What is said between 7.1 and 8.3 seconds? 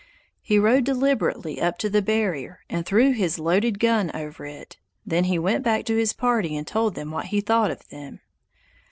what he thought of them.